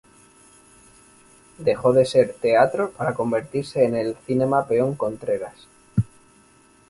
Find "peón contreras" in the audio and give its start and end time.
4.67-5.67